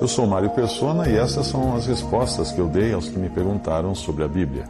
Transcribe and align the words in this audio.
Eu 0.00 0.06
sou 0.06 0.28
Mário 0.28 0.50
Persona 0.50 1.08
e 1.08 1.16
essas 1.16 1.48
são 1.48 1.74
as 1.74 1.86
respostas 1.86 2.52
que 2.52 2.60
eu 2.60 2.68
dei 2.68 2.92
aos 2.92 3.08
que 3.08 3.18
me 3.18 3.28
perguntaram 3.28 3.96
sobre 3.96 4.22
a 4.22 4.28
Bíblia. 4.28 4.64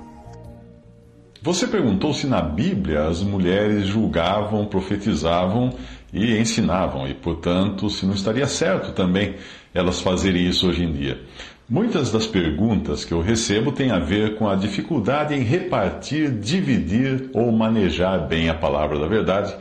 Você 1.42 1.66
perguntou 1.66 2.14
se 2.14 2.26
na 2.26 2.40
Bíblia 2.40 3.06
as 3.06 3.22
mulheres 3.22 3.86
julgavam, 3.86 4.64
profetizavam 4.64 5.74
e 6.14 6.38
ensinavam, 6.38 7.06
e 7.06 7.12
portanto 7.12 7.90
se 7.90 8.06
não 8.06 8.14
estaria 8.14 8.46
certo 8.46 8.92
também 8.92 9.34
elas 9.74 10.00
fazerem 10.00 10.48
isso 10.48 10.66
hoje 10.66 10.82
em 10.82 10.92
dia. 10.92 11.20
Muitas 11.68 12.10
das 12.10 12.26
perguntas 12.26 13.04
que 13.04 13.12
eu 13.12 13.20
recebo 13.20 13.70
têm 13.70 13.90
a 13.90 13.98
ver 13.98 14.36
com 14.36 14.48
a 14.48 14.56
dificuldade 14.56 15.34
em 15.34 15.42
repartir, 15.42 16.30
dividir 16.30 17.28
ou 17.34 17.52
manejar 17.52 18.26
bem 18.26 18.48
a 18.48 18.54
palavra 18.54 18.98
da 18.98 19.06
verdade, 19.06 19.54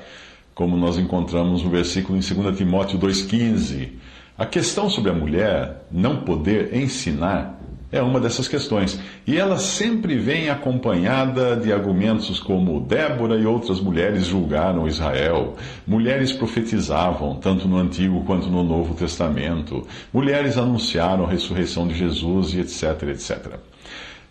como 0.55 0.77
nós 0.77 0.98
encontramos 0.98 1.62
no 1.62 1.70
versículo 1.70 2.18
em 2.18 2.21
2 2.21 2.57
Timóteo 2.57 2.98
2,15. 2.98 3.96
A 4.38 4.46
questão 4.46 4.88
sobre 4.88 5.09
a 5.09 5.16
mulher 5.16 5.88
não 5.91 6.18
poder 6.18 6.76
ensinar 6.76 7.57
é 7.91 8.02
uma 8.02 8.20
dessas 8.20 8.48
questões. 8.48 8.99
E 9.26 9.35
ela 9.35 9.57
sempre 9.57 10.16
vem 10.18 10.49
acompanhada 10.49 11.55
de 11.55 11.74
argumentos 11.74 12.40
como 12.40 12.82
Débora 12.82 13.35
e 13.35 13.48
outras 13.48 13.79
mulheres 13.79 14.26
julgaram 14.26 14.88
Israel, 14.88 15.55
mulheres 15.88 16.34
profetizavam, 16.34 17.35
tanto 17.35 17.68
no 17.68 17.77
Antigo 17.77 18.24
quanto 18.26 18.48
no 18.48 18.63
Novo 18.63 18.94
Testamento, 18.94 19.88
mulheres 20.13 20.57
anunciaram 20.57 21.26
a 21.26 21.29
ressurreição 21.29 21.88
de 21.88 21.96
Jesus 21.96 22.54
e 22.54 22.60
etc, 22.60 23.10
etc. 23.10 23.55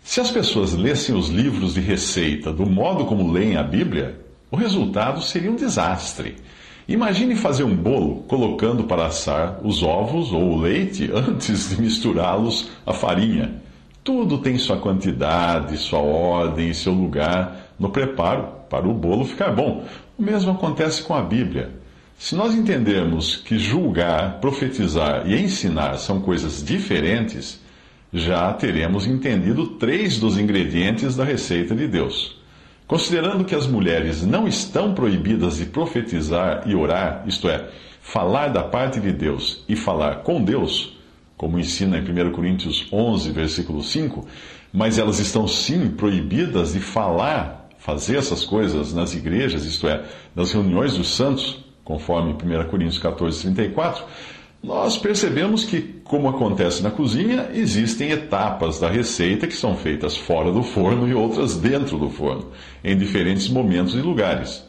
Se 0.03 0.21
as 0.21 0.31
pessoas 0.31 0.73
lessem 0.73 1.13
os 1.13 1.27
livros 1.27 1.73
de 1.73 1.81
receita 1.81 2.53
do 2.53 2.65
modo 2.65 3.05
como 3.05 3.29
leem 3.29 3.57
a 3.57 3.63
Bíblia, 3.63 4.17
o 4.49 4.55
resultado 4.55 5.21
seria 5.21 5.51
um 5.51 5.55
desastre. 5.55 6.35
Imagine 6.87 7.35
fazer 7.35 7.65
um 7.65 7.75
bolo 7.75 8.23
colocando 8.29 8.85
para 8.85 9.07
assar 9.07 9.59
os 9.61 9.83
ovos 9.83 10.31
ou 10.31 10.53
o 10.53 10.61
leite 10.61 11.11
antes 11.13 11.69
de 11.69 11.81
misturá-los 11.81 12.69
à 12.85 12.93
farinha. 12.93 13.55
Tudo 14.05 14.37
tem 14.37 14.57
sua 14.57 14.77
quantidade, 14.77 15.77
sua 15.77 15.99
ordem 15.99 16.69
e 16.69 16.73
seu 16.73 16.93
lugar 16.93 17.73
no 17.77 17.89
preparo 17.89 18.47
para 18.69 18.87
o 18.87 18.93
bolo 18.93 19.25
ficar 19.25 19.51
bom. 19.51 19.83
O 20.17 20.23
mesmo 20.23 20.51
acontece 20.51 21.03
com 21.03 21.13
a 21.13 21.21
Bíblia. 21.21 21.71
Se 22.17 22.35
nós 22.35 22.55
entendermos 22.55 23.35
que 23.35 23.59
julgar, 23.59 24.39
profetizar 24.39 25.29
e 25.29 25.39
ensinar 25.39 25.97
são 25.97 26.21
coisas 26.21 26.63
diferentes, 26.63 27.59
já 28.13 28.53
teremos 28.53 29.05
entendido 29.05 29.67
três 29.71 30.17
dos 30.17 30.37
ingredientes 30.37 31.17
da 31.17 31.25
receita 31.25 31.75
de 31.75 31.85
Deus. 31.85 32.36
Considerando 32.87 33.43
que 33.43 33.53
as 33.53 33.67
mulheres 33.67 34.25
não 34.25 34.47
estão 34.47 34.93
proibidas 34.93 35.57
de 35.57 35.65
profetizar 35.65 36.63
e 36.65 36.73
orar, 36.73 37.25
isto 37.27 37.49
é, 37.49 37.67
falar 38.01 38.47
da 38.47 38.63
parte 38.63 39.01
de 39.01 39.11
Deus 39.11 39.65
e 39.67 39.75
falar 39.75 40.23
com 40.23 40.41
Deus, 40.41 40.97
como 41.35 41.59
ensina 41.59 41.97
em 41.97 42.01
1 42.01 42.31
Coríntios 42.31 42.87
11, 42.89 43.29
versículo 43.31 43.83
5, 43.83 44.25
mas 44.71 44.97
elas 44.97 45.19
estão 45.19 45.45
sim 45.49 45.89
proibidas 45.89 46.71
de 46.71 46.79
falar, 46.79 47.67
fazer 47.77 48.15
essas 48.15 48.45
coisas 48.45 48.93
nas 48.93 49.13
igrejas, 49.13 49.65
isto 49.65 49.85
é, 49.85 50.05
nas 50.33 50.53
reuniões 50.53 50.95
dos 50.95 51.13
santos, 51.13 51.65
conforme 51.83 52.31
1 52.31 52.69
Coríntios 52.69 52.99
14, 52.99 53.41
34, 53.41 54.05
nós 54.63 54.97
percebemos 54.97 55.63
que, 55.63 55.81
como 56.03 56.27
acontece 56.27 56.81
na 56.81 56.89
cozinha, 56.89 57.49
existem 57.53 58.09
etapas 58.09 58.79
da 58.79 58.89
receita 58.89 59.45
que 59.45 59.55
são 59.55 59.75
feitas 59.75 60.17
fora 60.17 60.51
do 60.51 60.63
forno 60.63 61.07
e 61.07 61.13
outras 61.13 61.57
dentro 61.57 61.97
do 61.97 62.09
forno, 62.09 62.47
em 62.83 62.97
diferentes 62.97 63.47
momentos 63.49 63.93
e 63.93 63.99
lugares. 63.99 64.65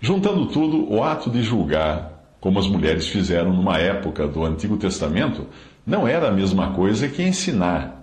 Juntando 0.00 0.46
tudo, 0.46 0.90
o 0.92 1.02
ato 1.02 1.30
de 1.30 1.42
julgar, 1.42 2.36
como 2.40 2.60
as 2.60 2.68
mulheres 2.68 3.08
fizeram 3.08 3.52
numa 3.52 3.78
época 3.78 4.28
do 4.28 4.44
Antigo 4.44 4.76
Testamento, 4.76 5.46
não 5.84 6.06
era 6.06 6.28
a 6.28 6.32
mesma 6.32 6.72
coisa 6.72 7.08
que 7.08 7.22
ensinar. 7.22 8.02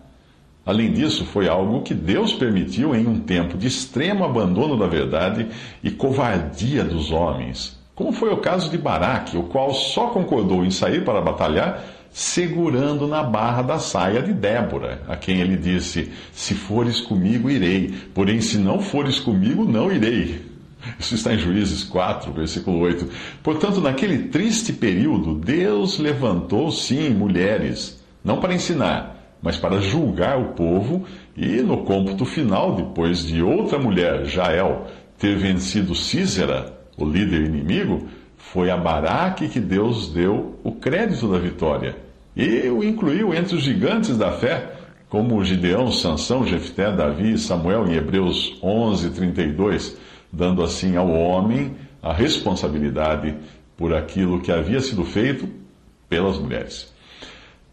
Além 0.66 0.92
disso, 0.92 1.26
foi 1.26 1.48
algo 1.48 1.82
que 1.82 1.94
Deus 1.94 2.34
permitiu 2.34 2.94
em 2.94 3.08
um 3.08 3.20
tempo 3.20 3.58
de 3.58 3.68
extremo 3.68 4.26
abandono 4.26 4.78
da 4.78 4.86
verdade 4.86 5.48
e 5.82 5.90
covardia 5.90 6.84
dos 6.84 7.10
homens 7.10 7.81
como 8.02 8.12
foi 8.12 8.34
o 8.34 8.38
caso 8.38 8.72
de 8.72 8.80
Baraque, 8.80 9.38
o 9.38 9.44
qual 9.44 9.72
só 9.76 10.08
concordou 10.08 10.66
em 10.66 10.72
sair 10.72 11.06
para 11.06 11.22
batalhar 11.22 11.84
segurando 12.10 13.08
na 13.08 13.22
barra 13.22 13.62
da 13.62 13.78
saia 13.78 14.24
de 14.24 14.34
Débora, 14.34 15.04
a 15.08 15.16
quem 15.16 15.40
ele 15.40 15.56
disse: 15.56 16.12
Se 16.34 16.56
fores 16.56 17.00
comigo, 17.00 17.48
irei, 17.48 17.94
porém, 18.12 18.42
se 18.42 18.58
não 18.58 18.82
fores 18.82 19.20
comigo, 19.20 19.66
não 19.66 19.92
irei. 19.92 20.42
Isso 21.00 21.14
está 21.14 21.32
em 21.32 21.38
Juízes 21.38 21.84
4, 21.84 22.34
versículo 22.34 22.80
8. 22.80 23.08
Portanto, 23.44 23.80
naquele 23.80 24.30
triste 24.30 24.74
período, 24.74 25.36
Deus 25.36 26.00
levantou, 26.00 26.72
sim, 26.72 27.12
mulheres, 27.12 28.04
não 28.24 28.40
para 28.40 28.56
ensinar, 28.56 29.36
mas 29.44 29.58
para 29.58 29.80
julgar 29.80 30.40
o 30.40 30.54
povo, 30.54 31.06
e 31.38 31.62
no 31.62 31.86
cômputo 31.86 32.26
final, 32.26 32.76
depois 32.76 33.24
de 33.24 33.44
outra 33.44 33.78
mulher, 33.78 34.26
Jael, 34.26 34.88
ter 35.20 35.38
vencido 35.38 35.94
Císera, 35.94 36.81
o 36.98 37.06
líder 37.06 37.42
inimigo, 37.42 38.08
foi 38.38 38.70
a 38.70 38.78
Baraque 38.78 39.48
que 39.48 39.60
Deus 39.60 40.10
deu 40.10 40.60
o 40.64 40.74
crédito 40.74 41.32
da 41.32 41.38
vitória 41.38 41.96
e 42.36 42.70
o 42.70 42.84
incluiu 42.84 43.34
entre 43.34 43.56
os 43.56 43.64
gigantes 43.64 44.18
da 44.18 44.32
fé, 44.32 44.74
como 45.10 45.44
Gideão, 45.44 45.92
Sansão, 45.92 46.46
Jefté, 46.46 46.92
Davi 46.92 47.34
e 47.34 47.38
Samuel 47.38 47.88
em 47.88 47.96
Hebreus 47.96 48.58
11, 48.64 49.10
32, 49.10 49.98
dando 50.32 50.64
assim 50.64 50.96
ao 50.96 51.10
homem 51.10 51.76
a 52.02 52.14
responsabilidade 52.14 53.36
por 53.76 53.94
aquilo 53.94 54.40
que 54.40 54.52
havia 54.52 54.80
sido 54.80 55.04
feito 55.04 55.48
pelas 56.08 56.38
mulheres. 56.38 56.91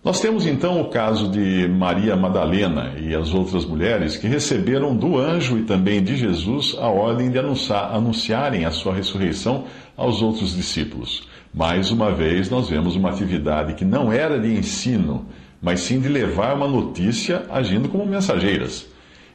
Nós 0.04 0.20
temos 0.20 0.46
então 0.46 0.80
o 0.80 0.90
caso 0.90 1.28
de 1.28 1.66
Maria 1.66 2.14
Madalena 2.14 2.94
e 3.00 3.14
as 3.16 3.34
outras 3.34 3.64
mulheres 3.64 4.16
que 4.16 4.28
receberam 4.28 4.96
do 4.96 5.18
anjo 5.18 5.58
e 5.58 5.64
também 5.64 6.00
de 6.02 6.16
Jesus 6.16 6.76
a 6.78 6.86
ordem 6.86 7.30
de 7.30 7.38
anunciar, 7.38 7.92
anunciarem 7.92 8.64
a 8.64 8.70
sua 8.70 8.94
ressurreição 8.94 9.64
aos 9.96 10.22
outros 10.22 10.54
discípulos. 10.54 11.28
Mais 11.52 11.90
uma 11.90 12.12
vez, 12.12 12.48
nós 12.48 12.68
vemos 12.68 12.94
uma 12.94 13.10
atividade 13.10 13.74
que 13.74 13.84
não 13.84 14.12
era 14.12 14.38
de 14.38 14.48
ensino, 14.48 15.26
mas 15.60 15.80
sim 15.80 15.98
de 15.98 16.08
levar 16.08 16.54
uma 16.54 16.68
notícia 16.68 17.44
agindo 17.50 17.88
como 17.88 18.06
mensageiras. 18.06 18.86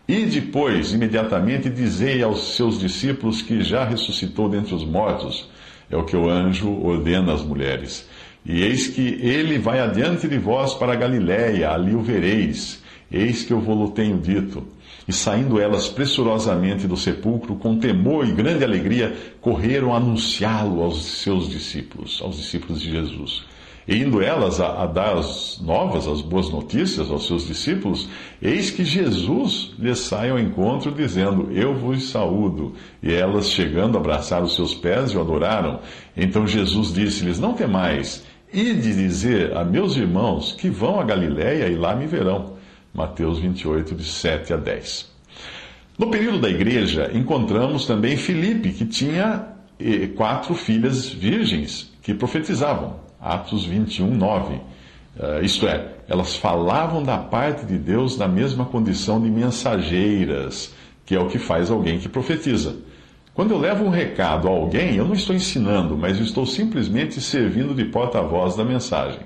E 0.08 0.26
depois, 0.26 0.94
imediatamente, 0.94 1.70
dizei 1.70 2.24
aos 2.24 2.56
seus 2.56 2.80
discípulos 2.80 3.42
que 3.42 3.62
já 3.62 3.84
ressuscitou 3.84 4.48
dentre 4.48 4.74
os 4.74 4.86
mortos. 4.86 5.50
É 5.92 5.98
o 5.98 6.06
que 6.06 6.16
o 6.16 6.30
anjo 6.30 6.72
ordena 6.82 7.34
às 7.34 7.44
mulheres. 7.44 8.08
E 8.46 8.62
eis 8.62 8.88
que 8.88 9.02
ele 9.02 9.58
vai 9.58 9.80
adiante 9.80 10.28
de 10.28 10.38
vós 10.38 10.74
para 10.74 10.96
Galiléia, 10.96 11.72
ali 11.72 11.96
o 11.96 12.02
vereis. 12.02 12.84
Eis 13.12 13.44
que 13.44 13.54
eu 13.54 13.60
vou-lo 13.60 13.92
tenho 13.92 14.18
dito. 14.18 14.66
E 15.08 15.14
saindo 15.14 15.60
elas 15.60 15.88
pressurosamente 15.90 16.88
do 16.88 16.96
sepulcro, 16.96 17.56
com 17.56 17.78
temor 17.78 18.28
e 18.28 18.32
grande 18.32 18.64
alegria, 18.64 19.16
correram 19.42 19.94
anunciá-lo 19.94 20.82
aos 20.82 21.04
seus 21.06 21.50
discípulos, 21.50 22.22
aos 22.22 22.38
discípulos 22.38 22.82
de 22.82 22.92
Jesus. 22.92 23.44
E 23.86 23.98
indo 23.98 24.22
elas 24.22 24.62
a, 24.62 24.84
a, 24.84 24.86
dar 24.86 25.18
as 25.18 25.60
novas, 25.62 26.08
as 26.08 26.22
boas 26.22 26.50
notícias 26.50 27.12
aos 27.12 27.28
seus 27.28 27.46
discípulos, 27.46 28.08
eis 28.42 28.72
que 28.72 28.86
Jesus 28.86 29.74
lhes 29.78 30.00
sai 30.00 30.30
ao 30.30 30.40
encontro, 30.40 30.90
dizendo: 30.90 31.50
Eu 31.52 31.76
vos 31.76 32.10
saúdo. 32.10 32.74
E 33.02 33.14
elas, 33.14 33.50
chegando, 33.50 33.98
abraçaram 33.98 34.46
os 34.46 34.56
seus 34.56 34.74
pés 34.74 35.12
e 35.12 35.18
o 35.18 35.22
adoraram. 35.22 35.82
Então 36.16 36.48
Jesus 36.48 36.94
disse-lhes: 36.94 37.40
Não 37.40 37.54
temais. 37.54 38.24
E 38.54 38.72
de 38.76 38.94
dizer 38.94 39.58
a 39.58 39.66
meus 39.66 39.98
irmãos 39.98 40.54
que 40.54 40.70
vão 40.70 41.00
a 41.00 41.04
Galiléia 41.04 41.68
e 41.68 41.76
lá 41.76 41.96
me 41.96 42.06
verão. 42.06 42.54
Mateus 42.94 43.40
28, 43.40 43.96
de 43.96 44.04
7 44.04 44.54
a 44.54 44.58
10. 44.58 45.12
No 45.98 46.12
período 46.12 46.40
da 46.40 46.50
igreja, 46.50 47.10
encontramos 47.16 47.88
também 47.88 48.16
Filipe, 48.16 48.72
que 48.72 48.86
tinha 48.86 49.48
eh, 49.80 50.06
quatro 50.16 50.54
filhas 50.54 51.10
virgens 51.10 51.92
que 52.04 52.14
profetizavam. 52.14 52.98
Atos 53.20 53.66
21, 53.66 54.14
9. 54.14 54.54
Uh, 54.56 54.62
isto 55.44 55.68
é, 55.68 55.94
elas 56.08 56.36
falavam 56.36 57.02
da 57.02 57.18
parte 57.18 57.66
de 57.66 57.78
Deus 57.78 58.18
na 58.18 58.28
mesma 58.28 58.66
condição 58.66 59.20
de 59.20 59.32
mensageiras, 59.32 60.74
que 61.06 61.16
é 61.16 61.20
o 61.20 61.28
que 61.28 61.40
faz 61.40 61.72
alguém 61.72 61.98
que 61.98 62.10
profetiza. 62.10 62.76
Quando 63.34 63.52
eu 63.52 63.58
levo 63.58 63.84
um 63.84 63.90
recado 63.90 64.48
a 64.48 64.52
alguém, 64.52 64.96
eu 64.96 65.06
não 65.06 65.16
estou 65.16 65.36
ensinando, 65.36 65.98
mas 65.98 66.20
estou 66.20 66.46
simplesmente 66.46 67.20
servindo 67.20 67.74
de 67.74 67.86
porta-voz 67.86 68.56
da 68.56 68.64
mensagem. 68.64 69.22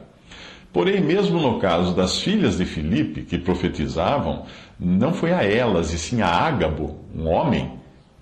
Porém, 0.71 1.01
mesmo 1.01 1.41
no 1.41 1.59
caso 1.59 1.93
das 1.93 2.19
filhas 2.19 2.57
de 2.57 2.65
Filipe, 2.65 3.23
que 3.23 3.37
profetizavam, 3.37 4.45
não 4.79 5.11
foi 5.11 5.33
a 5.33 5.43
elas, 5.43 5.91
e 5.91 5.97
sim 5.97 6.21
a 6.21 6.27
Ágabo, 6.27 6.99
um 7.13 7.27
homem, 7.27 7.73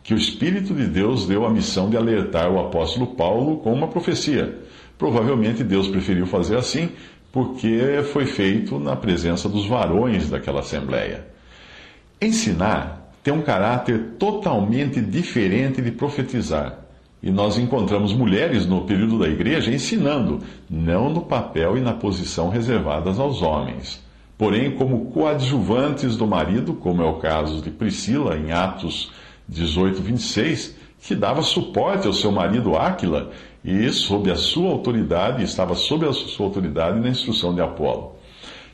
que 0.01 0.13
o 0.13 0.17
Espírito 0.17 0.73
de 0.73 0.87
Deus 0.87 1.27
deu 1.27 1.45
a 1.45 1.49
missão 1.49 1.89
de 1.89 1.97
alertar 1.97 2.49
o 2.49 2.59
apóstolo 2.59 3.07
Paulo 3.07 3.57
com 3.57 3.71
uma 3.71 3.87
profecia. 3.87 4.57
Provavelmente 4.97 5.63
Deus 5.63 5.87
preferiu 5.87 6.25
fazer 6.25 6.57
assim, 6.57 6.89
porque 7.31 8.01
foi 8.11 8.25
feito 8.25 8.79
na 8.79 8.95
presença 8.95 9.47
dos 9.47 9.67
varões 9.67 10.29
daquela 10.29 10.61
assembleia. 10.61 11.27
Ensinar 12.21 13.04
tem 13.25 13.33
um 13.33 13.41
caráter 13.41 14.17
totalmente 14.19 15.01
diferente 15.01 15.81
de 15.81 15.89
profetizar. 15.89 16.81
E 17.23 17.31
nós 17.31 17.57
encontramos 17.57 18.13
mulheres 18.13 18.67
no 18.67 18.81
período 18.81 19.17
da 19.17 19.27
igreja 19.27 19.73
ensinando, 19.73 20.41
não 20.69 21.09
no 21.09 21.21
papel 21.21 21.75
e 21.75 21.81
na 21.81 21.91
posição 21.91 22.49
reservadas 22.49 23.19
aos 23.19 23.41
homens, 23.41 23.99
porém 24.37 24.69
como 24.69 25.05
coadjuvantes 25.05 26.15
do 26.15 26.27
marido, 26.27 26.75
como 26.75 27.01
é 27.01 27.05
o 27.05 27.15
caso 27.15 27.63
de 27.63 27.71
Priscila 27.71 28.37
em 28.37 28.51
Atos 28.51 29.11
18, 29.49 30.03
26, 30.03 30.75
que 31.01 31.15
dava 31.15 31.41
suporte 31.41 32.05
ao 32.05 32.13
seu 32.13 32.31
marido 32.31 32.77
Áquila 32.77 33.31
e 33.63 33.89
sob 33.89 34.29
a 34.29 34.35
sua 34.35 34.69
autoridade, 34.69 35.43
estava 35.43 35.73
sob 35.73 36.05
a 36.05 36.13
sua 36.13 36.45
autoridade 36.45 36.99
na 36.99 37.09
instrução 37.09 37.55
de 37.55 37.61
Apolo. 37.61 38.14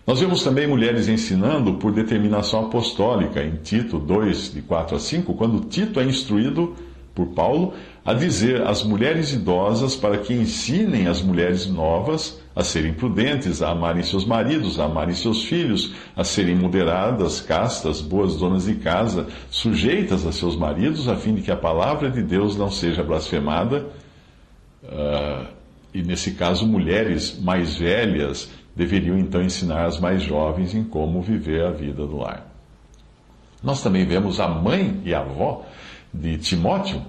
Nós 0.06 0.19
vemos 0.19 0.44
também 0.44 0.68
mulheres 0.68 1.07
ensinando 1.07 1.75
por 1.75 1.92
determinação 1.92 2.65
apostólica, 2.65 3.44
em 3.44 3.57
Tito 3.57 4.00
2, 4.00 4.53
de 4.53 4.62
4 4.62 4.95
a 4.95 5.00
5, 5.00 5.33
quando 5.36 5.68
Tito 5.68 6.00
é 6.00 6.03
instruído 6.03 6.75
por 7.13 7.27
Paulo 7.27 7.74
a 8.03 8.13
dizer 8.13 8.65
às 8.65 8.83
mulheres 8.83 9.31
idosas 9.31 9.95
para 9.95 10.18
que 10.18 10.33
ensinem 10.33 11.07
as 11.07 11.21
mulheres 11.21 11.68
novas 11.68 12.42
a 12.56 12.63
serem 12.63 12.94
prudentes, 12.94 13.62
a 13.62 13.69
amarem 13.69 14.01
seus 14.01 14.25
maridos, 14.25 14.80
a 14.80 14.86
amarem 14.86 15.13
seus 15.13 15.44
filhos, 15.44 15.94
a 16.15 16.24
serem 16.24 16.56
moderadas, 16.56 17.39
castas, 17.39 18.01
boas 18.01 18.36
donas 18.38 18.65
de 18.65 18.75
casa, 18.75 19.27
sujeitas 19.50 20.25
a 20.25 20.31
seus 20.31 20.56
maridos, 20.56 21.07
a 21.07 21.15
fim 21.15 21.36
de 21.36 21.42
que 21.42 21.51
a 21.51 21.56
palavra 21.56 22.09
de 22.09 22.24
Deus 22.24 22.57
não 22.57 22.71
seja 22.71 23.04
blasfemada. 23.04 23.86
Uh, 24.83 25.45
e 25.94 26.01
nesse 26.01 26.31
caso, 26.31 26.65
mulheres 26.65 27.39
mais 27.39 27.75
velhas 27.75 28.50
deveriam 28.75 29.18
então 29.18 29.41
ensinar 29.41 29.85
as 29.85 30.00
mais 30.00 30.21
jovens 30.21 30.73
em 30.73 30.83
como 30.83 31.21
viver 31.21 31.65
a 31.65 31.71
vida 31.71 32.06
do 32.06 32.18
lar. 32.18 32.47
Nós 33.63 33.83
também 33.83 34.06
vemos 34.06 34.39
a 34.39 34.47
mãe 34.47 35.01
e 35.06 35.13
a 35.13 35.19
avó 35.19 35.63
de 36.13 36.38
Timóteo, 36.38 37.01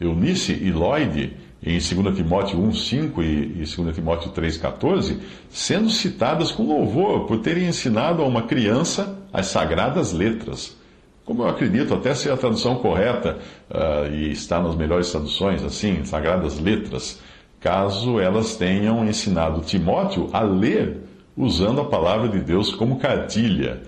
Eunice 0.00 0.52
e 0.52 0.70
Lloyd, 0.70 1.36
em 1.62 1.78
2 1.78 2.16
Timóteo 2.16 2.58
1,5 2.60 3.24
e 3.24 3.82
2 3.82 3.94
Timóteo 3.94 4.30
3,14, 4.30 5.18
sendo 5.48 5.88
citadas 5.90 6.52
com 6.52 6.64
louvor 6.64 7.26
por 7.26 7.38
terem 7.38 7.66
ensinado 7.66 8.22
a 8.22 8.26
uma 8.26 8.42
criança 8.42 9.18
as 9.32 9.46
sagradas 9.46 10.12
letras. 10.12 10.76
Como 11.24 11.42
eu 11.42 11.48
acredito 11.48 11.92
até 11.92 12.14
ser 12.14 12.30
a 12.30 12.36
tradução 12.36 12.76
correta, 12.76 13.38
uh, 13.68 14.14
e 14.14 14.30
está 14.30 14.62
nas 14.62 14.76
melhores 14.76 15.10
traduções, 15.10 15.62
assim, 15.64 16.04
sagradas 16.04 16.60
letras 16.60 17.20
caso 17.66 18.20
elas 18.20 18.54
tenham 18.54 19.04
ensinado 19.04 19.60
Timóteo 19.62 20.30
a 20.32 20.40
ler 20.40 20.98
usando 21.36 21.80
a 21.80 21.84
palavra 21.84 22.28
de 22.28 22.38
Deus 22.38 22.72
como 22.72 23.00
cartilha. 23.00 23.82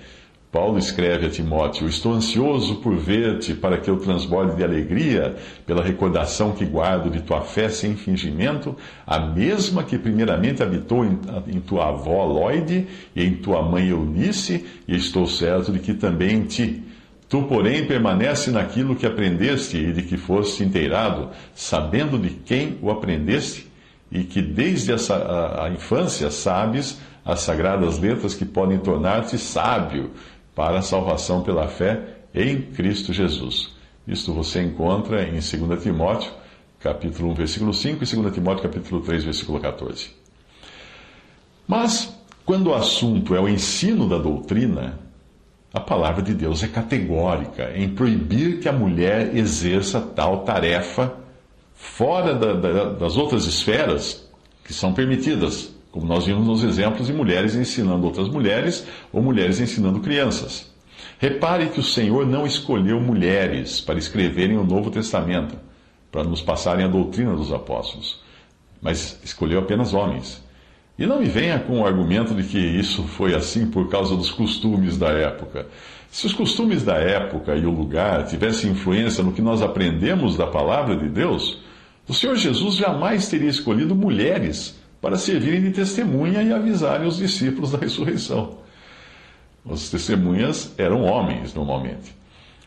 Paulo 0.51 0.79
escreve 0.79 1.27
a 1.27 1.31
Timóteo: 1.31 1.87
Estou 1.87 2.13
ansioso 2.13 2.81
por 2.81 2.97
ver-te, 2.97 3.55
para 3.55 3.79
que 3.79 3.89
eu 3.89 3.97
transborde 3.99 4.57
de 4.57 4.65
alegria 4.65 5.37
pela 5.65 5.85
recordação 5.85 6.51
que 6.51 6.65
guardo 6.65 7.09
de 7.09 7.21
tua 7.21 7.43
fé 7.43 7.69
sem 7.69 7.95
fingimento, 7.95 8.75
a 9.07 9.21
mesma 9.21 9.85
que 9.85 9.97
primeiramente 9.97 10.61
habitou 10.61 11.05
em, 11.05 11.61
tua 11.61 11.91
avó 11.91 12.25
Lloyd 12.25 12.85
e 13.15 13.25
em 13.25 13.35
tua 13.37 13.63
mãe 13.63 13.91
Eunice, 13.91 14.67
e 14.89 14.97
estou 14.97 15.25
certo 15.25 15.71
de 15.71 15.79
que 15.79 15.95
também 15.95 16.39
em 16.39 16.43
ti. 16.43 16.83
Tu, 17.29 17.43
porém, 17.43 17.87
permanece 17.87 18.51
naquilo 18.51 18.97
que 18.97 19.07
aprendeste 19.07 19.77
e 19.77 19.93
de 19.93 20.03
que 20.03 20.17
foste 20.17 20.65
inteirado, 20.65 21.29
sabendo 21.55 22.19
de 22.19 22.31
quem 22.31 22.79
o 22.83 22.91
aprendeste 22.91 23.68
e 24.11 24.25
que 24.25 24.41
desde 24.41 24.93
a, 24.93 25.65
a 25.65 25.71
infância 25.71 26.31
sabes 26.31 27.01
as 27.25 27.41
sagradas 27.41 27.99
letras 27.99 28.35
que 28.35 28.45
podem 28.45 28.79
tornar-te 28.79 29.37
sábio 29.37 30.13
para 30.55 30.79
a 30.79 30.83
salvação 30.83 31.43
pela 31.43 31.69
fé 31.69 32.17
em 32.35 32.63
Cristo 32.63 33.13
Jesus. 33.13 33.77
Isto 34.07 34.33
você 34.33 34.63
encontra 34.63 35.23
em 35.25 35.33
2 35.33 35.83
Timóteo, 35.83 36.33
capítulo 36.81 37.31
1, 37.33 37.35
versículo 37.35 37.75
5 37.75 38.03
e 38.03 38.17
2 38.17 38.35
Timóteo, 38.35 38.63
capítulo 38.63 39.03
3, 39.03 39.25
versículo 39.25 39.61
14. 39.61 40.11
Mas, 41.67 42.19
quando 42.47 42.69
o 42.69 42.75
assunto 42.75 43.35
é 43.35 43.41
o 43.41 43.49
ensino 43.49 44.09
da 44.09 44.17
doutrina, 44.17 44.99
a 45.73 45.81
palavra 45.81 46.23
de 46.23 46.33
Deus 46.33 46.63
é 46.63 46.69
categórica 46.69 47.71
em 47.77 47.91
proibir 47.91 48.61
que 48.61 48.69
a 48.69 48.73
mulher 48.73 49.37
exerça 49.37 50.01
tal 50.01 50.45
tarefa 50.45 51.15
fora 51.79 52.35
da, 52.35 52.53
da, 52.55 52.85
das 52.91 53.17
outras 53.17 53.47
esferas 53.47 54.29
que 54.65 54.75
são 54.75 54.93
permitidas, 54.93 55.73
como 55.93 56.05
nós 56.05 56.27
vimos 56.27 56.45
nos 56.45 56.65
exemplos 56.65 57.07
de 57.07 57.13
mulheres 57.13 57.55
ensinando 57.55 58.05
outras 58.05 58.29
mulheres 58.29 58.87
ou 59.13 59.23
mulheres 59.23 59.61
ensinando 59.61 60.01
crianças. 60.01 60.71
Repare 61.19 61.69
que 61.69 61.81
o 61.81 61.85
Senhor 61.85 62.27
não 62.27 62.45
escolheu 62.45 63.01
mulheres 63.01 63.81
para 63.81 63.99
escreverem 63.99 64.59
o 64.59 64.65
Novo 64.65 64.91
Testamento, 64.91 65.57
para 66.11 66.25
nos 66.25 66.43
passarem 66.43 66.85
a 66.85 66.89
doutrina 66.89 67.35
dos 67.35 67.53
apóstolos, 67.53 68.21
mas 68.83 69.19
escolheu 69.23 69.61
apenas 69.61 69.95
homens. 69.95 70.45
E 70.99 71.07
não 71.07 71.21
me 71.21 71.27
venha 71.27 71.61
com 71.61 71.81
o 71.81 71.87
argumento 71.87 72.35
de 72.35 72.43
que 72.43 72.59
isso 72.59 73.05
foi 73.05 73.35
assim 73.35 73.71
por 73.71 73.89
causa 73.89 74.17
dos 74.17 74.33
costumes 74.33 74.99
da 74.99 75.11
época. 75.11 75.69
Se 76.11 76.27
os 76.27 76.33
costumes 76.33 76.83
da 76.83 76.97
época 76.97 77.55
e 77.55 77.65
o 77.65 77.71
lugar 77.71 78.27
tivessem 78.27 78.73
influência 78.73 79.23
no 79.23 79.33
que 79.33 79.43
nós 79.43 79.63
aprendemos 79.63 80.37
da 80.37 80.47
palavra 80.47 80.97
de 80.97 81.09
Deus, 81.09 81.63
o 82.09 82.15
Senhor 82.15 82.37
Jesus 82.37 82.77
jamais 82.77 83.29
teria 83.29 83.51
escolhido 83.51 83.95
mulheres 83.95 84.79
para 85.01 85.17
servirem 85.17 85.61
de 85.61 85.71
testemunha 85.73 86.43
e 86.43 86.53
avisarem 86.53 87.07
os 87.07 87.19
discípulos 87.19 87.71
da 87.71 87.79
ressurreição. 87.79 88.59
As 89.71 89.91
testemunhas 89.91 90.75
eram 90.79 91.03
homens, 91.05 91.53
normalmente. 91.53 92.17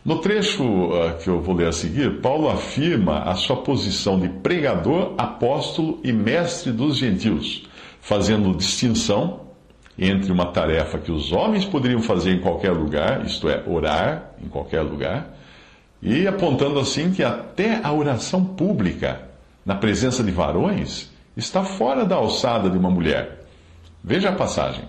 No 0.05 0.19
trecho 0.19 0.63
uh, 0.63 1.17
que 1.23 1.27
eu 1.27 1.41
vou 1.41 1.55
ler 1.55 1.67
a 1.67 1.71
seguir, 1.71 2.21
Paulo 2.21 2.49
afirma 2.49 3.23
a 3.23 3.35
sua 3.35 3.57
posição 3.57 4.19
de 4.19 4.29
pregador, 4.29 5.13
apóstolo 5.17 5.99
e 6.03 6.11
mestre 6.11 6.71
dos 6.71 6.97
gentios, 6.97 7.67
fazendo 7.99 8.55
distinção 8.55 9.41
entre 9.97 10.31
uma 10.31 10.47
tarefa 10.47 10.97
que 10.97 11.11
os 11.11 11.31
homens 11.31 11.65
poderiam 11.65 12.01
fazer 12.01 12.33
em 12.33 12.39
qualquer 12.39 12.71
lugar, 12.71 13.25
isto 13.25 13.49
é, 13.49 13.63
orar 13.67 14.31
em 14.43 14.47
qualquer 14.47 14.81
lugar, 14.81 15.37
e 16.01 16.27
apontando 16.27 16.79
assim 16.79 17.11
que 17.11 17.23
até 17.23 17.79
a 17.83 17.91
oração 17.91 18.43
pública 18.43 19.30
na 19.65 19.75
presença 19.75 20.23
de 20.23 20.31
varões, 20.31 21.11
está 21.35 21.63
fora 21.63 22.05
da 22.05 22.15
alçada 22.15 22.69
de 22.69 22.77
uma 22.77 22.89
mulher. 22.89 23.45
Veja 24.03 24.29
a 24.29 24.35
passagem. 24.35 24.83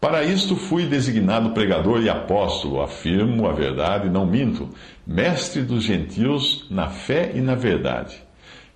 Para 0.00 0.22
isto 0.22 0.54
fui 0.54 0.84
designado 0.84 1.50
pregador 1.50 2.02
e 2.02 2.10
apóstolo, 2.10 2.82
afirmo 2.82 3.46
a 3.46 3.52
verdade, 3.52 4.10
não 4.10 4.26
minto, 4.26 4.68
mestre 5.06 5.62
dos 5.62 5.82
gentios 5.82 6.66
na 6.70 6.88
fé 6.88 7.32
e 7.34 7.40
na 7.40 7.54
verdade. 7.54 8.22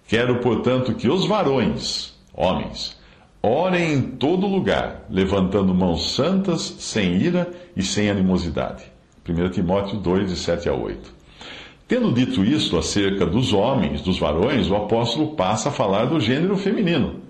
Quero, 0.07 0.41
portanto, 0.41 0.95
que 0.95 1.07
os 1.07 1.27
varões, 1.27 2.15
homens, 2.33 2.99
orem 3.43 3.93
em 3.93 4.03
todo 4.03 4.47
lugar, 4.47 5.05
levantando 5.11 5.75
mãos 5.75 6.15
santas, 6.15 6.63
sem 6.79 7.17
ira 7.17 7.51
e 7.77 7.83
sem 7.83 8.09
animosidade. 8.09 8.85
1 9.29 9.51
Timóteo 9.51 9.99
2, 9.99 10.31
de 10.31 10.37
7 10.37 10.71
a 10.71 10.75
8. 10.75 11.18
Tendo 11.89 12.13
dito 12.13 12.45
isto 12.45 12.77
acerca 12.77 13.25
dos 13.25 13.55
homens, 13.55 14.03
dos 14.03 14.19
varões, 14.19 14.71
o 14.71 14.77
apóstolo 14.77 15.29
passa 15.29 15.71
a 15.71 15.73
falar 15.73 16.05
do 16.05 16.21
gênero 16.21 16.55
feminino. 16.55 17.23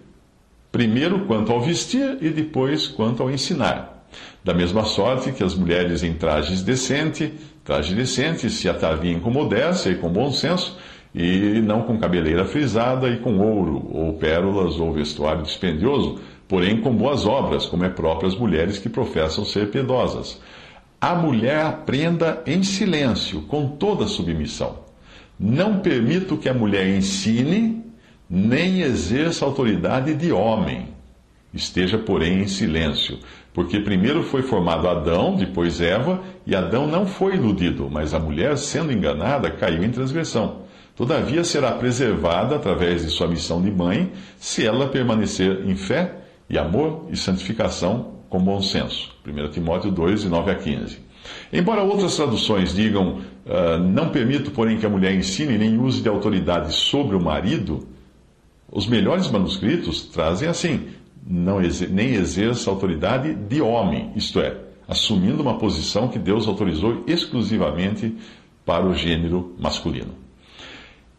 Primeiro 0.73 1.27
quanto 1.27 1.53
ao 1.53 1.61
vestir 1.61 2.19
e 2.21 2.29
depois 2.31 2.89
quanto 2.89 3.23
ao 3.23 3.31
ensinar. 3.31 4.05
Da 4.43 4.53
mesma 4.53 4.85
sorte 4.85 5.31
que 5.31 5.45
as 5.45 5.55
mulheres 5.55 6.03
em 6.03 6.13
trajes 6.13 6.61
decente, 6.61 7.33
traje 7.63 7.95
decente, 7.95 8.51
se 8.51 8.69
ataviem 8.69 9.21
com 9.21 9.31
modéstia 9.31 9.91
e 9.91 9.95
com 9.95 10.09
bom 10.09 10.33
senso, 10.33 10.77
e 11.15 11.63
não 11.65 11.83
com 11.83 11.97
cabeleira 11.97 12.45
frisada 12.45 13.09
e 13.09 13.19
com 13.19 13.39
ouro, 13.39 13.89
ou 13.93 14.15
pérolas, 14.15 14.81
ou 14.81 14.93
vestuário 14.93 15.45
dispendioso, 15.45 16.19
porém 16.49 16.81
com 16.81 16.93
boas 16.93 17.25
obras, 17.27 17.65
como 17.65 17.85
é 17.85 17.89
próprio 17.89 18.29
às 18.29 18.35
mulheres 18.37 18.77
que 18.77 18.89
professam 18.89 19.45
ser 19.45 19.71
piedosas 19.71 20.41
a 21.01 21.15
mulher 21.15 21.65
aprenda 21.65 22.43
em 22.45 22.63
silêncio, 22.63 23.43
com 23.43 23.69
toda 23.69 24.07
submissão. 24.07 24.81
Não 25.39 25.79
permito 25.79 26.37
que 26.37 26.49
a 26.49 26.55
mulher 26.55 26.89
ensine, 26.89 27.85
nem 28.29 28.81
exerça 28.81 29.45
autoridade 29.45 30.13
de 30.15 30.33
homem. 30.33 30.89
Esteja, 31.55 31.97
porém, 31.97 32.41
em 32.41 32.49
silêncio, 32.49 33.19
porque 33.55 33.81
primeiro 33.81 34.25
foi 34.25 34.43
formado 34.43 34.89
Adão, 34.89 35.37
depois 35.37 35.81
Eva, 35.81 36.21
e 36.45 36.55
Adão 36.55 36.87
não 36.87 37.07
foi 37.07 37.37
iludido, 37.37 37.89
mas 37.91 38.13
a 38.13 38.19
mulher, 38.19 38.59
sendo 38.59 38.93
enganada, 38.93 39.51
caiu 39.51 39.85
em 39.85 39.91
transgressão. 39.91 40.63
Todavia 40.97 41.45
será 41.45 41.71
preservada 41.73 42.57
através 42.57 43.03
de 43.05 43.11
sua 43.11 43.29
missão 43.29 43.63
de 43.63 43.71
mãe, 43.71 44.13
se 44.37 44.67
ela 44.67 44.89
permanecer 44.89 45.65
em 45.65 45.77
fé 45.77 46.17
e 46.51 46.59
amor 46.59 47.07
e 47.09 47.17
santificação 47.17 48.18
com 48.29 48.39
bom 48.39 48.61
senso. 48.61 49.11
1 49.27 49.51
Timóteo 49.51 49.91
2, 49.91 50.23
de 50.23 50.29
9 50.29 50.51
a 50.51 50.55
15. 50.55 50.99
Embora 51.53 51.83
outras 51.83 52.17
traduções 52.17 52.75
digam, 52.75 53.21
uh, 53.47 53.79
não 53.79 54.11
permito, 54.11 54.51
porém, 54.51 54.79
que 54.79 54.87
a 54.87 54.91
mulher 54.91 55.15
ensine 55.15 55.59
nem 55.59 55.79
use 55.79 56.03
de 56.03 56.09
autoridade 56.09 56.73
sobre 56.73 57.17
o 57.17 57.21
marido, 57.21 57.87
os 58.71 58.87
melhores 58.87 59.31
manuscritos 59.31 60.07
trazem 60.07 60.49
assim: 60.49 60.89
não 61.27 61.59
nem 61.91 62.15
exerça 62.15 62.71
autoridade 62.71 63.35
de 63.35 63.61
homem, 63.61 64.13
isto 64.15 64.41
é, 64.41 64.57
assumindo 64.87 65.43
uma 65.43 65.59
posição 65.59 66.09
que 66.09 66.19
Deus 66.19 66.47
autorizou 66.47 67.05
exclusivamente 67.07 68.15
para 68.65 68.87
o 68.87 68.95
gênero 68.95 69.55
masculino. 69.59 70.28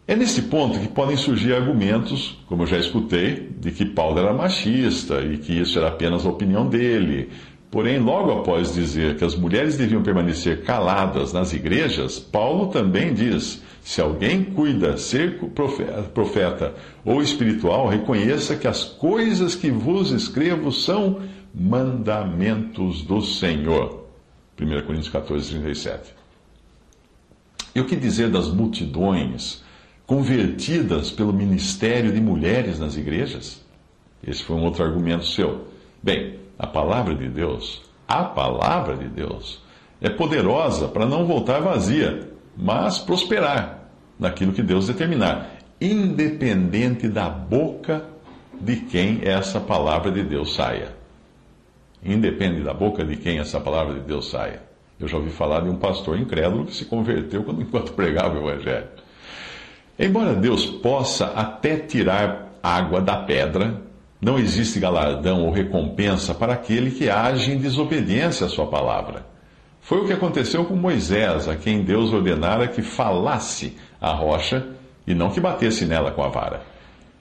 É 0.10 0.16
nesse 0.16 0.42
ponto 0.42 0.80
que 0.80 0.88
podem 0.88 1.16
surgir 1.16 1.54
argumentos, 1.54 2.36
como 2.48 2.64
eu 2.64 2.66
já 2.68 2.80
escutei, 2.80 3.48
de 3.60 3.72
que 3.72 3.86
Paulo 3.86 4.18
era 4.18 4.34
machista 4.34 5.22
e 5.22 5.38
que 5.38 5.54
isso 5.54 5.78
era 5.78 5.90
apenas 5.90 6.26
a 6.26 6.30
opinião 6.30 6.68
dele. 6.68 7.30
Porém, 7.70 8.00
logo 8.00 8.32
após 8.32 8.74
dizer 8.74 9.18
que 9.18 9.24
as 9.24 9.36
mulheres 9.36 9.78
deviam 9.78 10.02
permanecer 10.02 10.64
caladas 10.64 11.32
nas 11.32 11.54
igrejas, 11.54 12.18
Paulo 12.18 12.70
também 12.70 13.14
diz: 13.14 13.62
se 13.84 14.02
alguém 14.02 14.44
cuida 14.44 14.98
ser 14.98 15.38
profeta 16.12 16.74
ou 17.06 17.22
espiritual, 17.22 17.88
reconheça 17.88 18.56
que 18.56 18.68
as 18.68 18.84
coisas 18.84 19.54
que 19.54 19.70
vos 19.70 20.10
escrevo 20.10 20.72
são 20.72 21.20
mandamentos 21.54 23.04
do 23.04 23.22
Senhor. 23.22 24.06
1 24.60 24.66
Coríntios 24.88 25.10
14, 25.10 25.52
37. 25.52 26.16
E 27.76 27.80
o 27.80 27.86
que 27.86 27.96
dizer 27.96 28.32
das 28.32 28.48
multidões 28.50 29.69
convertidas 30.10 31.12
pelo 31.12 31.32
ministério 31.32 32.12
de 32.12 32.20
mulheres 32.20 32.80
nas 32.80 32.98
igrejas? 32.98 33.64
Esse 34.26 34.44
foi 34.44 34.56
um 34.56 34.64
outro 34.64 34.84
argumento 34.84 35.24
seu. 35.24 35.68
Bem, 36.02 36.40
a 36.58 36.66
palavra 36.66 37.14
de 37.14 37.30
Deus, 37.30 37.84
a 38.08 38.24
palavra 38.24 38.98
de 38.98 39.08
Deus, 39.08 39.62
é 40.02 40.10
poderosa 40.10 40.88
para 40.88 41.06
não 41.06 41.28
voltar 41.28 41.60
vazia, 41.60 42.28
mas 42.58 42.98
prosperar 42.98 43.88
naquilo 44.18 44.52
que 44.52 44.64
Deus 44.64 44.88
determinar, 44.88 45.52
independente 45.80 47.08
da 47.08 47.30
boca 47.30 48.04
de 48.60 48.78
quem 48.78 49.20
essa 49.22 49.60
palavra 49.60 50.10
de 50.10 50.24
Deus 50.24 50.56
saia. 50.56 50.96
Independe 52.04 52.64
da 52.64 52.74
boca 52.74 53.06
de 53.06 53.16
quem 53.16 53.38
essa 53.38 53.60
palavra 53.60 53.94
de 53.94 54.08
Deus 54.08 54.32
saia. 54.32 54.64
Eu 55.00 55.08
já 55.08 55.18
ouvi 55.18 55.30
falar 55.30 55.60
de 55.62 55.70
um 55.70 55.76
pastor 55.76 56.18
incrédulo 56.18 56.66
que 56.66 56.74
se 56.74 56.86
converteu 56.86 57.46
enquanto 57.62 57.94
pregava 57.94 58.40
o 58.40 58.50
Evangelho. 58.50 58.88
Embora 60.00 60.34
Deus 60.34 60.66
possa 60.66 61.26
até 61.26 61.76
tirar 61.76 62.54
água 62.64 63.02
da 63.02 63.18
pedra, 63.18 63.82
não 64.22 64.40
existe 64.40 64.80
galardão 64.80 65.44
ou 65.46 65.52
recompensa 65.52 66.34
para 66.34 66.54
aquele 66.54 66.92
que 66.92 67.10
age 67.10 67.52
em 67.52 67.58
desobediência 67.58 68.46
à 68.46 68.50
sua 68.50 68.68
palavra. 68.68 69.26
Foi 69.82 70.00
o 70.00 70.06
que 70.06 70.14
aconteceu 70.14 70.64
com 70.64 70.76
Moisés, 70.76 71.50
a 71.50 71.56
quem 71.56 71.84
Deus 71.84 72.14
ordenara 72.14 72.68
que 72.68 72.82
falasse 72.82 73.76
a 74.00 74.12
rocha 74.12 74.68
e 75.06 75.14
não 75.14 75.32
que 75.32 75.42
batesse 75.42 75.86
nela 75.86 76.12
com 76.12 76.24
a 76.24 76.30
vara. 76.30 76.62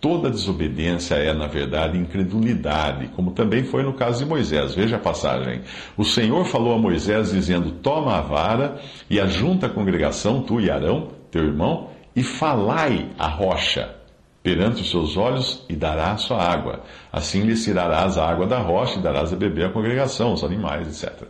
Toda 0.00 0.30
desobediência 0.30 1.16
é, 1.16 1.34
na 1.34 1.48
verdade, 1.48 1.98
incredulidade, 1.98 3.08
como 3.16 3.32
também 3.32 3.64
foi 3.64 3.82
no 3.82 3.94
caso 3.94 4.20
de 4.20 4.26
Moisés. 4.30 4.72
Veja 4.72 4.94
a 4.94 5.00
passagem. 5.00 5.62
O 5.96 6.04
Senhor 6.04 6.44
falou 6.44 6.74
a 6.74 6.78
Moisés, 6.78 7.32
dizendo: 7.32 7.72
Toma 7.72 8.18
a 8.18 8.20
vara 8.20 8.78
e 9.10 9.18
ajunta 9.18 9.66
a 9.66 9.70
congregação, 9.70 10.42
tu 10.42 10.60
e 10.60 10.70
Arão, 10.70 11.08
teu 11.32 11.42
irmão, 11.42 11.88
e 12.18 12.22
falai 12.24 13.10
a 13.16 13.28
rocha 13.28 13.94
perante 14.42 14.82
os 14.82 14.90
seus 14.90 15.16
olhos 15.16 15.64
e 15.68 15.76
dará 15.76 16.16
sua 16.16 16.42
água. 16.42 16.82
Assim 17.12 17.42
lhes 17.42 17.62
tirarás 17.62 18.18
a 18.18 18.28
água 18.28 18.44
da 18.44 18.58
rocha 18.58 18.98
e 18.98 19.02
darás 19.02 19.32
a 19.32 19.36
beber 19.36 19.66
à 19.66 19.68
congregação, 19.68 20.32
os 20.32 20.42
animais, 20.42 20.88
etc. 20.88 21.28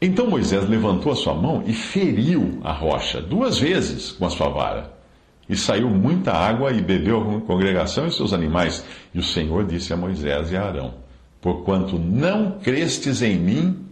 Então 0.00 0.28
Moisés 0.28 0.68
levantou 0.68 1.10
a 1.10 1.16
sua 1.16 1.34
mão 1.34 1.64
e 1.66 1.72
feriu 1.72 2.60
a 2.62 2.70
rocha 2.70 3.20
duas 3.20 3.58
vezes 3.58 4.12
com 4.12 4.24
a 4.26 4.30
sua 4.30 4.48
vara. 4.50 4.92
E 5.48 5.56
saiu 5.56 5.90
muita 5.90 6.30
água 6.30 6.70
e 6.70 6.80
bebeu 6.80 7.20
a 7.20 7.40
congregação 7.40 8.06
e 8.06 8.12
seus 8.12 8.32
animais. 8.32 8.84
E 9.12 9.18
o 9.18 9.22
Senhor 9.22 9.66
disse 9.66 9.92
a 9.92 9.96
Moisés 9.96 10.52
e 10.52 10.56
a 10.56 10.62
Arão: 10.62 10.94
Porquanto 11.40 11.98
não 11.98 12.52
crestes 12.60 13.20
em 13.20 13.36
mim 13.36 13.83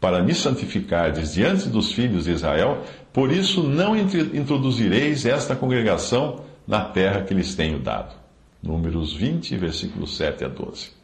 para 0.00 0.22
me 0.22 0.34
santificardes 0.34 1.34
diante 1.34 1.68
dos 1.68 1.92
filhos 1.92 2.24
de 2.24 2.32
Israel, 2.32 2.82
por 3.12 3.30
isso 3.30 3.62
não 3.62 3.96
introduzireis 3.96 5.26
esta 5.26 5.54
congregação 5.54 6.44
na 6.66 6.80
terra 6.80 7.22
que 7.22 7.34
lhes 7.34 7.54
tenho 7.54 7.78
dado. 7.78 8.14
Números 8.62 9.12
20, 9.12 9.56
versículos 9.56 10.16
7 10.16 10.44
a 10.44 10.48
12. 10.48 11.00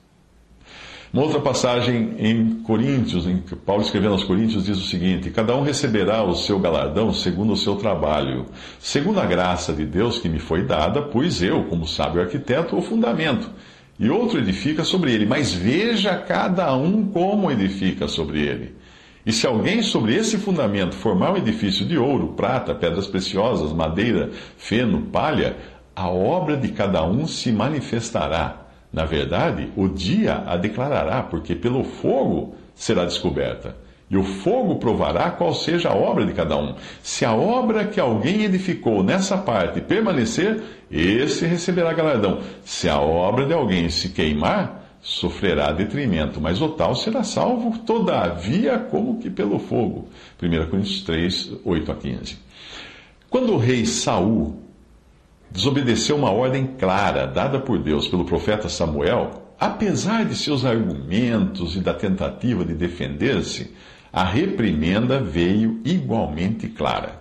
Uma 1.13 1.23
outra 1.23 1.41
passagem 1.41 2.15
em 2.19 2.63
Coríntios, 2.63 3.27
em 3.27 3.39
que 3.39 3.55
Paulo 3.55 3.83
escrevendo 3.83 4.13
aos 4.13 4.25
Coríntios, 4.25 4.65
diz 4.65 4.77
o 4.77 4.87
seguinte: 4.87 5.31
Cada 5.31 5.57
um 5.57 5.63
receberá 5.63 6.23
o 6.23 6.35
seu 6.35 6.59
galardão 6.59 7.13
segundo 7.13 7.53
o 7.53 7.57
seu 7.57 7.77
trabalho, 7.77 8.47
segundo 8.79 9.21
a 9.21 9.25
graça 9.25 9.73
de 9.73 9.87
Deus 9.87 10.19
que 10.19 10.29
me 10.29 10.39
foi 10.39 10.65
dada, 10.65 11.01
pois 11.01 11.43
eu, 11.43 11.65
como 11.65 11.87
sábio 11.87 12.21
arquiteto, 12.21 12.77
o 12.77 12.83
fundamento, 12.83 13.49
e 13.99 14.11
outro 14.11 14.39
edifica 14.39 14.85
sobre 14.85 15.13
ele. 15.13 15.27
Mas 15.27 15.53
veja 15.53 16.17
cada 16.17 16.75
um 16.77 17.07
como 17.07 17.51
edifica 17.51 18.09
sobre 18.09 18.41
ele. 18.43 18.75
E 19.25 19.33
se 19.33 19.47
alguém 19.47 19.83
sobre 19.83 20.15
esse 20.15 20.39
fundamento 20.39 20.95
formar 20.95 21.33
um 21.33 21.37
edifício 21.37 21.85
de 21.85 21.99
ouro, 21.99 22.35
prata, 22.37 22.75
pedras 22.75 23.07
preciosas, 23.07 23.73
madeira, 23.73 24.31
feno, 24.57 25.03
palha, 25.03 25.57
a 25.95 26.09
obra 26.09 26.57
de 26.57 26.69
cada 26.69 27.05
um 27.05 27.27
se 27.27 27.51
manifestará 27.51 28.67
na 28.97 29.05
verdade, 29.05 29.71
o 29.77 29.89
dia 29.89 30.43
a 30.47 30.57
declarará, 30.57 31.23
porque 31.23 31.55
pelo 31.55 31.85
fogo 31.85 32.55
será 32.75 33.05
descoberta. 33.05 33.77
E 34.09 34.17
o 34.17 34.23
fogo 34.23 34.77
provará 34.77 35.31
qual 35.33 35.53
seja 35.53 35.89
a 35.89 35.95
obra 35.95 36.25
de 36.25 36.33
cada 36.33 36.57
um. 36.57 36.75
Se 37.03 37.25
a 37.25 37.35
obra 37.35 37.87
que 37.87 37.99
alguém 37.99 38.45
edificou 38.45 39.03
nessa 39.03 39.37
parte 39.37 39.81
permanecer, 39.81 40.63
esse 40.91 41.45
receberá 41.45 41.93
galardão. 41.93 42.41
Se 42.65 42.89
a 42.89 43.01
obra 43.01 43.47
de 43.47 43.53
alguém 43.53 43.89
se 43.91 44.11
queimar, 44.11 44.87
sofrerá 45.03 45.73
detrimento, 45.73 46.41
mas 46.41 46.61
o 46.61 46.69
tal 46.71 46.95
será 46.95 47.25
salvo, 47.25 47.79
todavia, 47.79 48.79
como 48.79 49.19
que 49.19 49.29
pelo 49.29 49.59
fogo. 49.59 50.09
1 50.41 50.71
Coríntios 50.71 51.03
3, 51.03 51.53
8 51.65 51.93
a 51.93 51.95
15. 51.95 52.39
Quando 53.29 53.55
o 53.55 53.59
rei 53.59 53.85
Saul 53.87 54.57
desobedeceu 55.51 56.17
uma 56.17 56.31
ordem 56.31 56.67
clara 56.79 57.27
dada 57.27 57.59
por 57.59 57.79
Deus 57.79 58.07
pelo 58.09 58.25
profeta 58.25 58.69
Samuel, 58.69 59.47
apesar 59.59 60.25
de 60.25 60.35
seus 60.35 60.65
argumentos 60.65 61.77
e 61.77 61.81
da 61.81 61.95
tentativa 61.95 62.65
de 62.65 62.75
defender-se, 62.75 63.75
a 64.17 64.25
reprimenda 64.25 65.21
veio 65.21 65.79
igualmente 65.85 66.69
clara. 66.69 67.21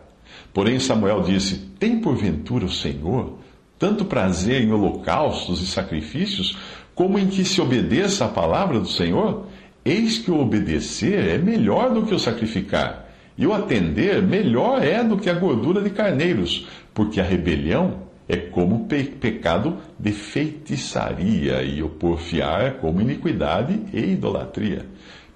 Porém, 0.53 0.79
Samuel 0.79 1.23
disse: 1.23 1.57
Tem 1.77 1.99
porventura 1.99 2.63
o 2.63 2.71
Senhor 2.71 3.37
tanto 3.77 4.05
prazer 4.05 4.61
em 4.61 4.71
holocaustos 4.71 5.61
e 5.61 5.67
sacrifícios, 5.67 6.57
como 6.95 7.19
em 7.19 7.27
que 7.27 7.43
se 7.43 7.59
obedeça 7.59 8.23
à 8.23 8.29
palavra 8.29 8.79
do 8.79 8.87
Senhor? 8.87 9.47
Eis 9.83 10.19
que 10.19 10.31
o 10.31 10.39
obedecer 10.39 11.27
é 11.27 11.37
melhor 11.37 11.93
do 11.93 12.05
que 12.05 12.15
o 12.15 12.19
sacrificar, 12.19 13.09
e 13.37 13.45
o 13.45 13.53
atender 13.53 14.21
melhor 14.21 14.81
é 14.81 15.03
do 15.03 15.17
que 15.17 15.29
a 15.29 15.33
gordura 15.33 15.81
de 15.81 15.89
carneiros, 15.89 16.65
porque 16.93 17.19
a 17.19 17.25
rebelião 17.25 18.05
é 18.25 18.37
como 18.37 18.85
pe 18.85 19.03
pecado 19.03 19.79
de 19.99 20.13
feitiçaria, 20.13 21.61
e 21.61 21.83
o 21.83 21.89
porfiar 21.89 22.61
é 22.61 22.71
como 22.71 23.01
iniquidade 23.01 23.77
e 23.93 24.13
idolatria. 24.13 24.85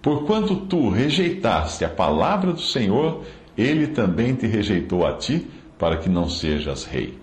Porquanto 0.02 0.56
tu 0.56 0.90
rejeitaste 0.90 1.84
a 1.84 1.90
palavra 1.90 2.54
do 2.54 2.62
Senhor, 2.62 3.24
ele 3.58 3.88
também 3.88 4.34
te 4.34 4.48
rejeitou 4.48 5.06
a 5.06 5.14
ti, 5.18 5.48
para 5.78 5.98
que 5.98 6.10
não 6.10 6.30
sejas 6.30 6.86
rei. 6.86 7.18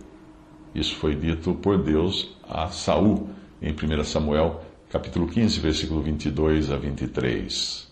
Isso 0.74 0.94
foi 0.96 1.14
dito 1.14 1.54
por 1.54 1.82
Deus 1.82 2.36
a 2.48 2.68
Saul, 2.68 3.28
em 3.62 3.72
1 3.72 4.04
Samuel, 4.04 4.62
capítulo 4.90 5.26
15, 5.26 5.60
versículo 5.60 6.02
22 6.02 6.70
a 6.70 6.76
23. 6.76 7.85